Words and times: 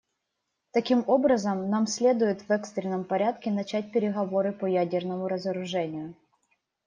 Таким 0.71 1.03
образом, 1.07 1.69
нам 1.69 1.85
следует 1.85 2.41
в 2.41 2.49
экстренном 2.51 3.03
порядке 3.05 3.51
начать 3.51 3.91
переговоры 3.91 4.51
по 4.51 4.65
ядерному 4.65 5.27
разоружению. 5.27 6.15